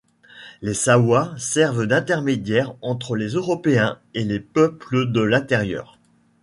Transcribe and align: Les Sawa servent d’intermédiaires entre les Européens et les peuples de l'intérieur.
Les 0.63 0.73
Sawa 0.73 1.31
servent 1.37 1.85
d’intermédiaires 1.85 2.73
entre 2.81 3.15
les 3.15 3.33
Européens 3.33 3.99
et 4.15 4.23
les 4.23 4.39
peuples 4.39 5.05
de 5.11 5.21
l'intérieur. 5.21 5.99